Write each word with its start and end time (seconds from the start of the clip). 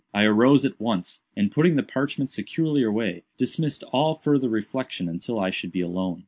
I 0.15 0.23
arose 0.23 0.65
at 0.65 0.79
once, 0.79 1.25
and 1.35 1.51
putting 1.51 1.75
the 1.75 1.83
parchment 1.83 2.31
securely 2.31 2.81
away, 2.81 3.21
dismissed 3.37 3.83
all 3.93 4.15
farther 4.15 4.49
reflection 4.49 5.07
until 5.07 5.39
I 5.39 5.51
should 5.51 5.71
be 5.71 5.81
alone. 5.81 6.19